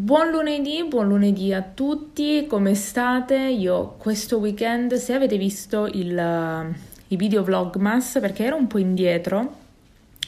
[0.00, 3.34] Buon lunedì, buon lunedì a tutti, come state?
[3.34, 6.74] Io questo weekend, se avete visto il,
[7.08, 9.56] i video vlogmas, perché ero un po' indietro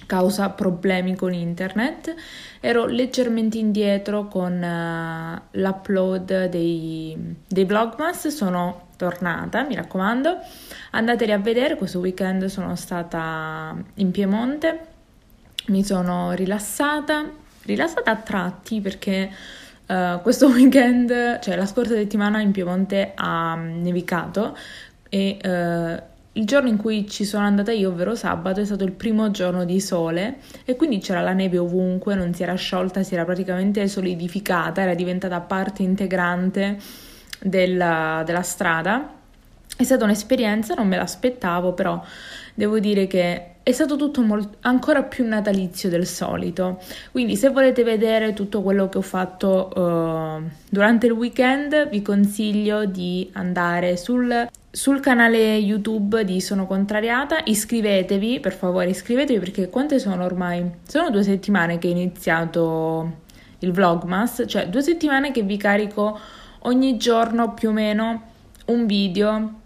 [0.07, 2.13] causa problemi con internet,
[2.59, 10.37] ero leggermente indietro con uh, l'upload dei, dei vlogmas, sono tornata, mi raccomando,
[10.91, 14.81] andateli a vedere, questo weekend sono stata in Piemonte,
[15.67, 19.31] mi sono rilassata, rilassata a tratti perché
[19.87, 24.57] uh, questo weekend, cioè la scorsa settimana in Piemonte ha nevicato
[25.09, 28.93] e uh, il giorno in cui ci sono andata io, ovvero sabato, è stato il
[28.93, 33.15] primo giorno di sole e quindi c'era la neve ovunque, non si era sciolta, si
[33.15, 36.79] era praticamente solidificata, era diventata parte integrante
[37.41, 39.15] della, della strada.
[39.77, 42.01] È stata un'esperienza, non me l'aspettavo, però
[42.55, 46.81] devo dire che è stato tutto molto, ancora più natalizio del solito.
[47.13, 52.85] Quindi, se volete vedere tutto quello che ho fatto uh, durante il weekend, vi consiglio
[52.87, 57.43] di andare sul, sul, canale YouTube di Sono Contrariata.
[57.45, 60.69] Iscrivetevi, per favore, iscrivetevi perché quante sono ormai?
[60.87, 63.19] Sono due settimane che ho iniziato
[63.61, 66.19] il Vlogmas, cioè due settimane che vi carico
[66.61, 68.23] ogni giorno più o meno
[68.67, 69.60] un video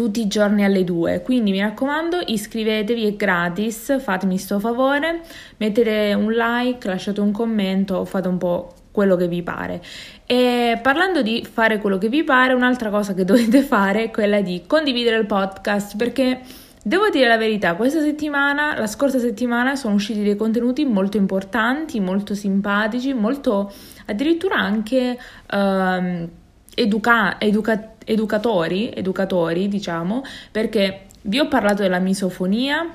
[0.00, 1.20] tutti i giorni alle 2.
[1.20, 5.20] Quindi mi raccomando, iscrivetevi, è gratis, fatemi sto favore,
[5.58, 9.82] mettete un like, lasciate un commento, fate un po' quello che vi pare.
[10.24, 14.40] E parlando di fare quello che vi pare, un'altra cosa che dovete fare è quella
[14.40, 16.40] di condividere il podcast perché
[16.82, 22.00] devo dire la verità, questa settimana, la scorsa settimana sono usciti dei contenuti molto importanti,
[22.00, 23.70] molto simpatici, molto
[24.06, 25.18] addirittura anche
[25.52, 26.28] uh,
[26.74, 32.86] educa- educativi educatori, educatori diciamo, perché vi ho parlato della misofonia,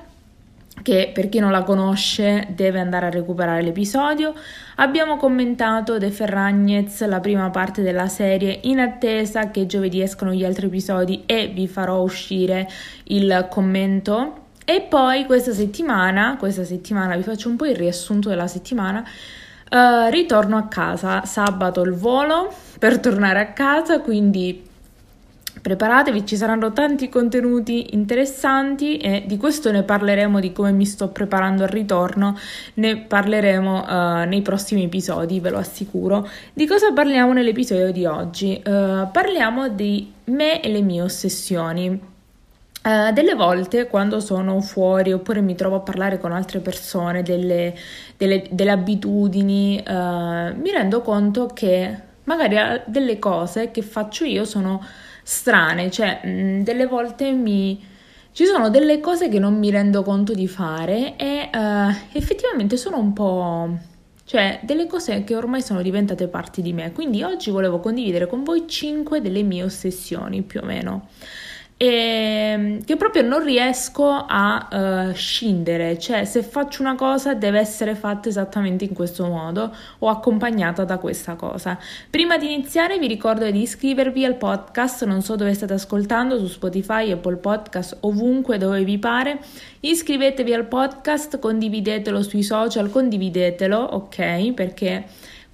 [0.82, 4.34] che per chi non la conosce deve andare a recuperare l'episodio.
[4.76, 10.44] Abbiamo commentato De Ferragnez, la prima parte della serie, in attesa che giovedì escono gli
[10.44, 12.68] altri episodi e vi farò uscire
[13.04, 14.44] il commento.
[14.64, 19.02] E poi questa settimana, questa settimana vi faccio un po' il riassunto della settimana.
[19.68, 24.62] Uh, ritorno a casa sabato il volo per tornare a casa, quindi
[25.66, 31.08] Preparatevi, ci saranno tanti contenuti interessanti e di questo ne parleremo, di come mi sto
[31.08, 32.38] preparando al ritorno,
[32.74, 36.28] ne parleremo uh, nei prossimi episodi, ve lo assicuro.
[36.52, 38.62] Di cosa parliamo nell'episodio di oggi?
[38.64, 41.88] Uh, parliamo di me e le mie ossessioni.
[41.88, 47.74] Uh, delle volte quando sono fuori oppure mi trovo a parlare con altre persone delle,
[48.16, 54.80] delle, delle abitudini, mi rendo conto che magari delle cose che faccio io sono
[55.28, 57.84] strane, cioè mh, mm, delle volte mi...
[58.30, 62.98] ci sono delle cose che non mi rendo conto di fare e uh, effettivamente sono
[63.00, 63.76] un po'...
[64.24, 66.92] cioè delle cose che ormai sono diventate parti di me.
[66.92, 71.08] Quindi oggi volevo condividere con voi 5 delle mie ossessioni più o meno
[71.78, 74.68] e ehm, che proprio non riesco a
[75.10, 80.08] uh, scindere, cioè se faccio una cosa deve essere fatta esattamente in questo modo o
[80.08, 81.78] accompagnata da questa cosa.
[82.08, 86.46] Prima di iniziare vi ricordo di iscrivervi al podcast, non so dove state ascoltando, su
[86.46, 89.38] Spotify, Apple Podcast, ovunque dove vi pare.
[89.80, 94.52] Iscrivetevi al podcast, condividetelo sui social, condividetelo, ok?
[94.52, 95.04] Perché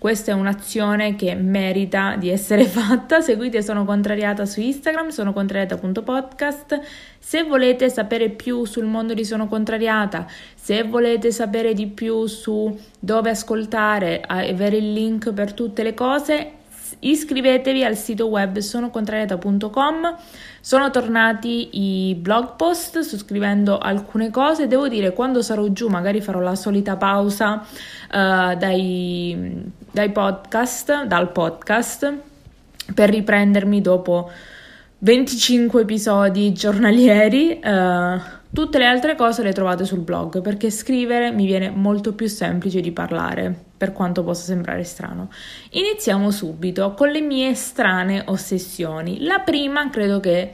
[0.02, 3.20] questa è un'azione che merita di essere fatta.
[3.20, 6.80] Seguite Sono Contrariata su Instagram, sono contrariata.podcast.
[7.20, 10.26] Se volete sapere più sul mondo di Sono Contrariata,
[10.56, 16.50] se volete sapere di più su dove ascoltare, avere il link per tutte le cose,
[17.02, 20.16] iscrivetevi al sito web sonocontrariata.com.
[20.60, 24.66] Sono tornati i blog post, sto scrivendo alcune cose.
[24.66, 31.32] Devo dire, quando sarò giù, magari farò la solita pausa uh, dai, dai podcast, dal
[31.32, 32.12] podcast,
[32.94, 34.30] per riprendermi dopo
[34.98, 37.60] 25 episodi giornalieri.
[37.62, 38.20] Uh,
[38.52, 42.80] tutte le altre cose le trovate sul blog perché scrivere mi viene molto più semplice
[42.80, 45.28] di parlare, per quanto possa sembrare strano.
[45.70, 49.24] Iniziamo subito con le mie strane ossessioni.
[49.24, 50.52] La prima credo che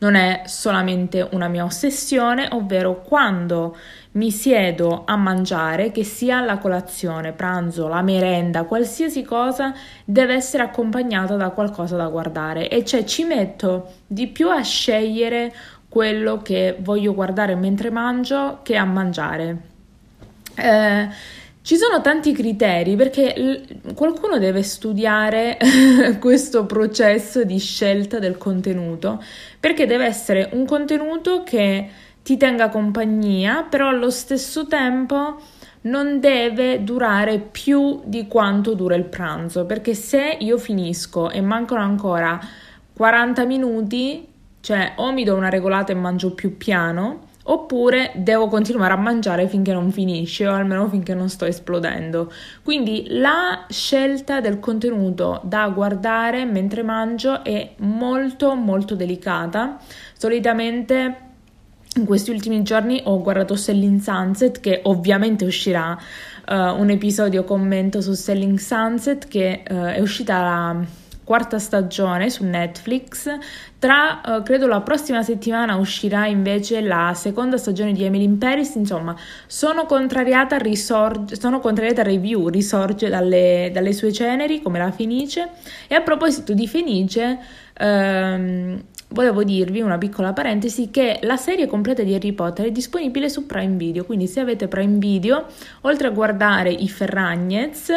[0.00, 3.74] non è solamente una mia ossessione, ovvero quando
[4.12, 9.72] mi siedo a mangiare, che sia la colazione, pranzo, la merenda, qualsiasi cosa
[10.04, 15.50] deve essere accompagnata da qualcosa da guardare e cioè ci metto di più a scegliere
[15.88, 19.60] quello che voglio guardare mentre mangio che a mangiare.
[20.56, 21.08] Eh,
[21.66, 25.58] ci sono tanti criteri perché l- qualcuno deve studiare
[26.20, 29.20] questo processo di scelta del contenuto
[29.58, 31.90] perché deve essere un contenuto che
[32.22, 35.40] ti tenga compagnia, però allo stesso tempo
[35.82, 41.80] non deve durare più di quanto dura il pranzo, perché se io finisco e mancano
[41.80, 42.38] ancora
[42.92, 44.24] 40 minuti,
[44.60, 49.48] cioè o mi do una regolata e mangio più piano, oppure devo continuare a mangiare
[49.48, 52.32] finché non finisce o almeno finché non sto esplodendo.
[52.62, 59.78] Quindi la scelta del contenuto da guardare mentre mangio è molto molto delicata.
[60.16, 61.24] Solitamente
[61.96, 65.96] in questi ultimi giorni ho guardato Selling Sunset, che ovviamente uscirà
[66.48, 70.84] uh, un episodio commento su Selling Sunset, che uh, è uscita la
[71.26, 73.28] quarta stagione su Netflix.
[73.80, 78.76] Tra uh, credo la prossima settimana uscirà invece la seconda stagione di Emily in Paris.
[78.76, 79.14] Insomma,
[79.48, 85.48] sono contrariata, risorge, sono contrariata a review, risorge dalle, dalle, sue ceneri come la Fenice.
[85.88, 87.38] E a proposito di Fenice.
[87.78, 93.28] Um, volevo dirvi una piccola parentesi che la serie completa di Harry Potter è disponibile
[93.28, 95.46] su Prime Video, quindi se avete Prime Video,
[95.82, 97.90] oltre a guardare i Ferragnez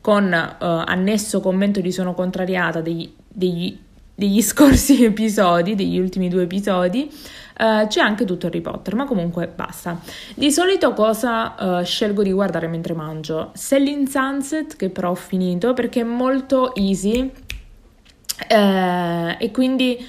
[0.00, 3.78] con uh, annesso commento di Sono contrariata degli, degli,
[4.14, 7.10] degli scorsi episodi, degli ultimi due episodi,
[7.58, 9.98] Uh, c'è anche tutto Harry Potter, ma comunque basta.
[10.34, 13.50] Di solito cosa uh, scelgo di guardare mentre mangio?
[13.54, 20.06] Selling Sunset, che però ho finito perché è molto easy uh, e quindi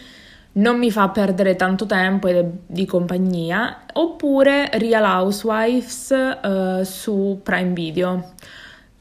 [0.58, 6.10] non mi fa perdere tanto tempo ed è di compagnia, oppure Real Housewives
[6.44, 8.34] uh, su Prime Video.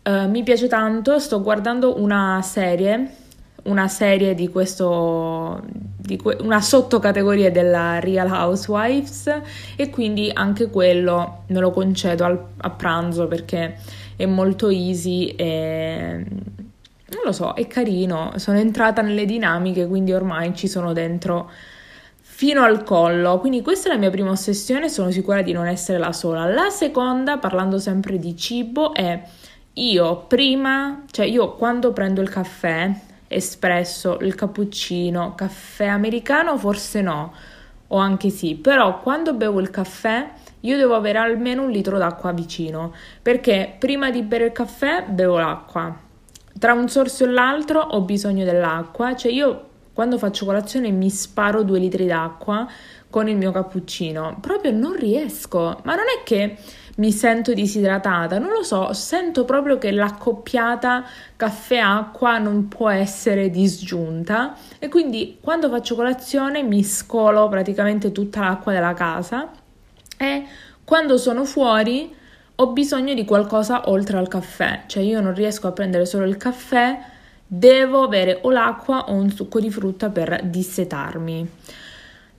[0.02, 3.10] Uh, mi piace tanto, sto guardando una serie,
[3.64, 5.62] una serie di questo,
[5.96, 9.40] di que- una sottocategoria della Real Housewives
[9.76, 13.78] e quindi anche quello me lo concedo al- a pranzo perché
[14.14, 16.24] è molto easy e
[17.16, 21.50] non lo so, è carino, sono entrata nelle dinamiche, quindi ormai ci sono dentro
[22.20, 23.38] fino al collo.
[23.38, 26.44] Quindi questa è la mia prima ossessione, sono sicura di non essere la sola.
[26.44, 29.22] La seconda, parlando sempre di cibo, è
[29.74, 32.90] io prima, cioè io quando prendo il caffè,
[33.28, 37.32] espresso, il cappuccino, caffè americano, forse no,
[37.88, 40.28] o anche sì, però quando bevo il caffè
[40.60, 45.38] io devo avere almeno un litro d'acqua vicino, perché prima di bere il caffè bevo
[45.38, 46.04] l'acqua
[46.58, 51.62] tra un sorso e l'altro ho bisogno dell'acqua, cioè io quando faccio colazione mi sparo
[51.62, 52.68] due litri d'acqua
[53.08, 56.56] con il mio cappuccino, proprio non riesco, ma non è che
[56.96, 61.04] mi sento disidratata, non lo so, sento proprio che l'accoppiata
[61.36, 64.54] caffè-acqua non può essere disgiunta.
[64.78, 69.50] E quindi quando faccio colazione mi scolo praticamente tutta l'acqua della casa.
[70.16, 70.44] E
[70.84, 72.14] quando sono fuori
[72.58, 76.38] ho bisogno di qualcosa oltre al caffè, cioè io non riesco a prendere solo il
[76.38, 76.98] caffè,
[77.46, 81.48] devo avere o l'acqua o un succo di frutta per dissetarmi.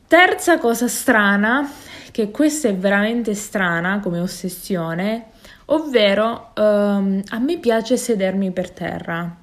[0.08, 1.70] Terza cosa strana,
[2.12, 5.26] che questa è veramente strana come ossessione,
[5.66, 9.36] ovvero um, a me piace sedermi per terra.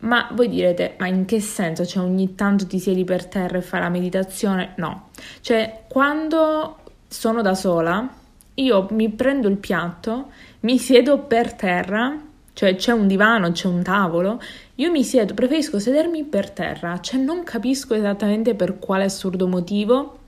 [0.00, 1.86] Ma voi direte, ma in che senso?
[1.86, 4.72] Cioè ogni tanto ti siedi per terra e fai la meditazione?
[4.76, 8.20] No, cioè quando sono da sola
[8.54, 10.30] io mi prendo il piatto,
[10.60, 12.18] mi siedo per terra,
[12.52, 14.40] cioè c'è un divano, c'è un tavolo,
[14.76, 20.18] io mi siedo, preferisco sedermi per terra, cioè non capisco esattamente per quale assurdo motivo.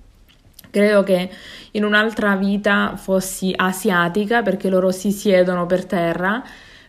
[0.70, 1.30] Credo che
[1.72, 6.42] in un'altra vita fossi asiatica perché loro si siedono per terra,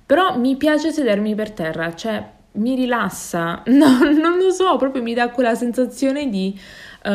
[0.05, 2.23] però mi piace sedermi per terra, cioè
[2.55, 6.57] mi rilassa, no, non lo so, proprio mi dà quella sensazione di
[7.03, 7.09] uh,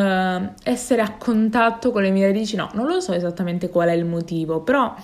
[0.63, 4.05] essere a contatto con le mie radici, no, non lo so esattamente qual è il
[4.05, 4.95] motivo, però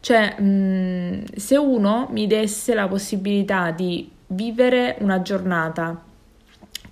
[0.00, 6.02] cioè, mh, mm, se uno mi desse la possibilità di vivere una giornata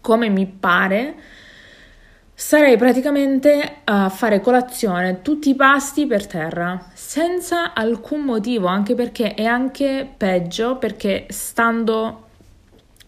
[0.00, 1.14] come mi pare,
[2.34, 9.34] sarei praticamente a fare colazione tutti i pasti per terra, senza alcun motivo, anche perché
[9.34, 12.27] è anche peggio perché stando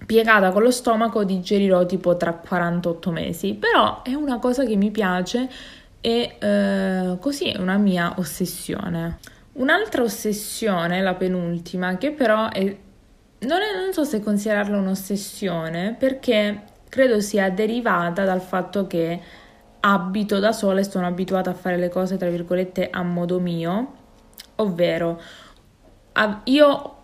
[0.05, 4.91] piegata con lo stomaco digerirò tipo tra 48 mesi, però è una cosa che mi
[4.91, 5.49] piace
[6.01, 9.19] e eh, così è una mia ossessione.
[9.53, 16.63] Un'altra ossessione, la penultima, che però è, non, è, non so se considerarla un'ossessione perché
[16.89, 19.21] credo sia derivata dal fatto che
[19.81, 23.95] abito da sola e sono abituata a fare le cose tra virgolette a modo mio
[24.57, 25.21] ovvero
[26.45, 26.97] io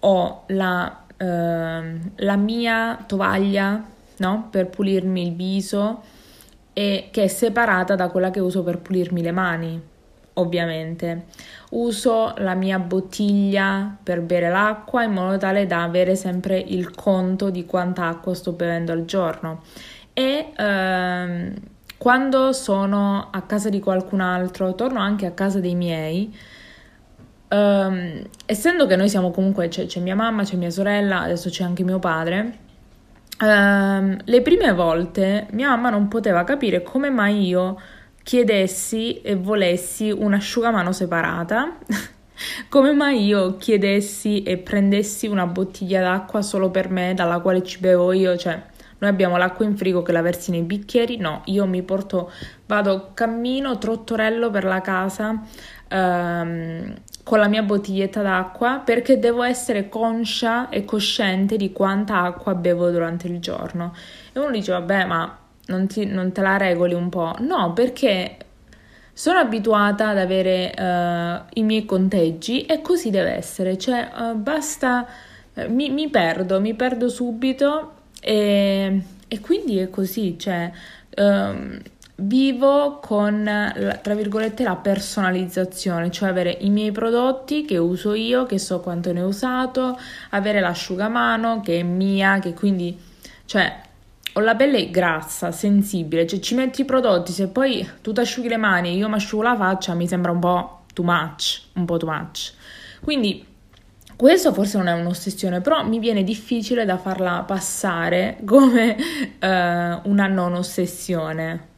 [0.00, 3.84] ho la, eh, la mia tovaglia
[4.18, 4.48] no?
[4.50, 6.02] per pulirmi il viso
[6.72, 9.80] e che è separata da quella che uso per pulirmi le mani,
[10.34, 11.24] ovviamente.
[11.70, 17.48] Uso la mia bottiglia per bere l'acqua in modo tale da avere sempre il conto
[17.48, 19.62] di quanta acqua sto bevendo al giorno.
[20.12, 21.54] E ehm,
[21.96, 26.34] quando sono a casa di qualcun altro, torno anche a casa dei miei.
[27.48, 31.62] Um, essendo che noi siamo comunque, c'è, c'è, mia mamma, c'è mia sorella, adesso c'è
[31.62, 32.58] anche mio padre,
[33.40, 37.78] um, le prime volte mia mamma non poteva capire come mai io
[38.22, 41.76] chiedessi e volessi un'asciugamano separata,
[42.68, 47.78] come mai io chiedessi e prendessi una bottiglia d'acqua solo per me, dalla quale ci
[47.78, 48.60] bevo io, cioè
[48.98, 52.32] noi abbiamo l'acqua in frigo che la versi nei bicchieri, no, io mi porto,
[52.66, 55.42] vado, cammino, trottorello per la casa
[55.88, 56.94] ehm,
[57.26, 62.88] con la mia bottiglietta d'acqua perché devo essere conscia e cosciente di quanta acqua bevo
[62.90, 63.96] durante il giorno.
[64.32, 67.34] E uno dice, vabbè, ma non, ti, non te la regoli un po'?
[67.40, 68.36] No, perché
[69.12, 75.04] sono abituata ad avere uh, i miei conteggi e così deve essere, cioè uh, basta,
[75.54, 80.70] uh, mi, mi, perdo, mi perdo subito e, e quindi è così, cioè
[81.16, 81.76] um,
[82.16, 83.44] vivo con,
[84.02, 89.12] tra virgolette, la personalizzazione, cioè avere i miei prodotti che uso io, che so quanto
[89.12, 89.98] ne ho usato,
[90.30, 92.98] avere l'asciugamano che è mia, che quindi,
[93.44, 93.80] cioè,
[94.32, 98.48] ho la pelle grassa, sensibile, cioè ci metti i prodotti, se poi tu ti asciughi
[98.48, 101.84] le mani e io mi asciugo la faccia, mi sembra un po' too much, un
[101.84, 102.52] po' too much.
[103.02, 103.46] Quindi
[104.16, 108.96] questo forse non è un'ossessione, però mi viene difficile da farla passare come
[109.40, 111.74] uh, una non ossessione.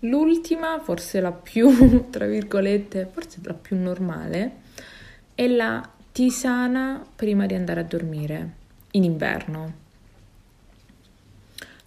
[0.00, 4.56] L'ultima, forse la più, tra virgolette, forse la più normale,
[5.34, 8.54] è la tisana prima di andare a dormire
[8.92, 9.88] in inverno.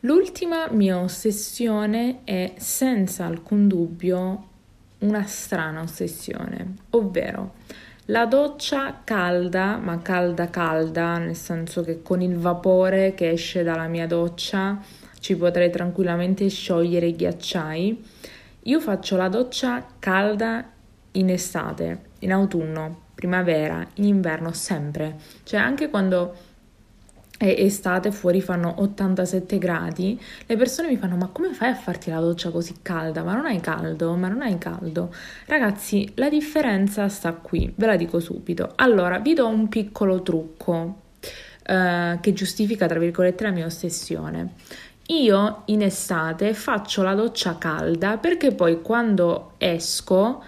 [0.02, 4.48] L'ultima mia ossessione è senza alcun dubbio
[5.00, 7.54] una strana ossessione, ovvero
[8.08, 13.88] la doccia calda, ma calda calda, nel senso che con il vapore che esce dalla
[13.88, 14.78] mia doccia
[15.24, 18.04] ci potrei tranquillamente sciogliere i ghiacciai.
[18.64, 20.70] Io faccio la doccia calda
[21.12, 25.16] in estate, in autunno, primavera, in inverno, sempre.
[25.44, 26.36] Cioè anche quando
[27.38, 32.10] è estate fuori fanno 87 gradi, le persone mi fanno ma come fai a farti
[32.10, 33.24] la doccia così calda?
[33.24, 34.16] Ma non hai caldo?
[34.16, 35.14] Ma non hai caldo?
[35.46, 38.74] Ragazzi, la differenza sta qui, ve la dico subito.
[38.76, 41.00] Allora, vi do un piccolo trucco
[41.66, 44.56] eh, che giustifica, tra virgolette, la mia ossessione.
[45.08, 50.42] Io in estate faccio la doccia calda perché poi quando esco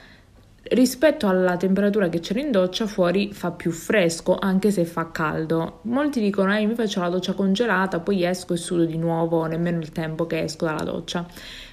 [0.70, 5.80] rispetto alla temperatura che c'era in doccia fuori fa più fresco anche se fa caldo.
[5.84, 9.80] Molti dicono eh, mi faccio la doccia congelata, poi esco e sudo di nuovo, nemmeno
[9.80, 11.26] il tempo che esco dalla doccia.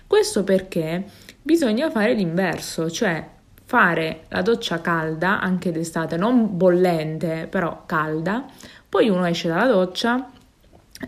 [0.07, 1.05] Questo perché
[1.41, 3.27] bisogna fare l'inverso, cioè
[3.65, 8.45] fare la doccia calda anche d'estate, non bollente, però calda,
[8.89, 10.31] poi uno esce dalla doccia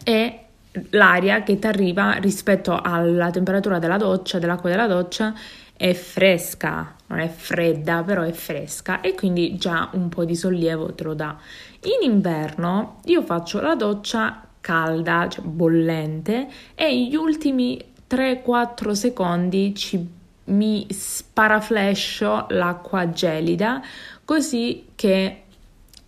[0.05, 0.44] e
[0.91, 5.35] l'aria che ti arriva rispetto alla temperatura della doccia, dell'acqua della doccia,
[5.77, 10.93] è fresca, non è fredda, però è fresca e quindi già un po' di sollievo
[10.95, 11.37] te lo dà.
[11.83, 17.79] In inverno io faccio la doccia calda, cioè bollente, e gli ultimi
[18.09, 20.09] 3-4 secondi ci,
[20.45, 23.83] mi sparaflascio l'acqua gelida
[24.25, 25.43] così che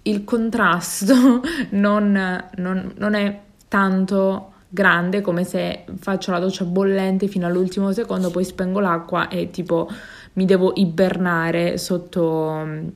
[0.02, 7.46] il contrasto non, non, non è tanto grande come se faccio la doccia bollente fino
[7.46, 9.88] all'ultimo secondo, poi spengo l'acqua e tipo
[10.34, 12.94] mi devo ibernare sotto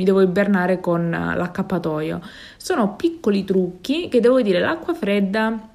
[0.00, 2.22] mi devo ibernare con l'accappatoio.
[2.56, 5.69] Sono piccoli trucchi che devo dire l'acqua fredda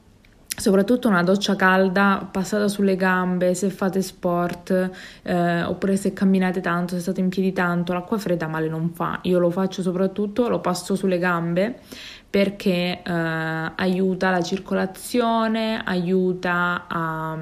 [0.56, 4.92] soprattutto una doccia calda passata sulle gambe se fate sport
[5.24, 9.20] eh, oppure se camminate tanto, se state in piedi tanto, l'acqua fredda male non fa.
[9.24, 11.80] Io lo faccio soprattutto, lo passo sulle gambe
[12.30, 17.38] perché eh, aiuta la circolazione, aiuta a,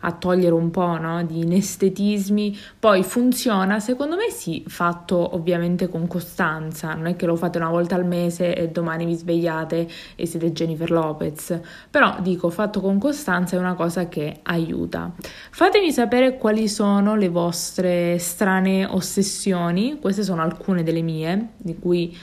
[0.00, 2.56] a togliere un po' no, di inestetismi.
[2.78, 7.70] Poi funziona, secondo me sì, fatto ovviamente con costanza, non è che lo fate una
[7.70, 12.98] volta al mese e domani vi svegliate e siete Jennifer Lopez, però dico fatto con
[12.98, 15.12] costanza è una cosa che aiuta.
[15.50, 22.16] Fatemi sapere quali sono le vostre strane ossessioni, queste sono alcune delle mie, di cui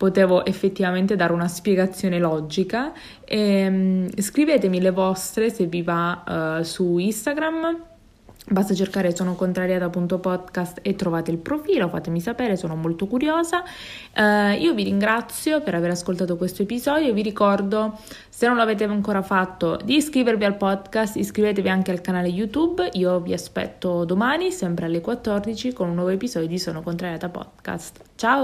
[0.00, 2.90] potevo effettivamente dare una spiegazione logica.
[3.22, 7.88] E, um, scrivetemi le vostre se vi va uh, su Instagram
[8.50, 13.62] Basta cercare sono contrariata.podcast e trovate il profilo, fatemi sapere, sono molto curiosa.
[14.16, 17.96] Uh, io vi ringrazio per aver ascoltato questo episodio, vi ricordo,
[18.28, 23.20] se non l'avete ancora fatto, di iscrivervi al podcast, iscrivetevi anche al canale YouTube, io
[23.20, 28.00] vi aspetto domani, sempre alle 14, con un nuovo episodio di Sono Contrariata Podcast.
[28.16, 28.38] Ciao!